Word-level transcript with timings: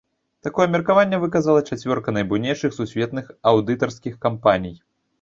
Такое 0.45 0.65
меркаванне 0.75 1.19
выказала 1.25 1.61
чацвёрка 1.69 2.15
найбуйнейшых 2.17 2.77
сусветных 2.81 3.31
аўдытарскіх 3.55 4.21
кампаній. 4.29 4.79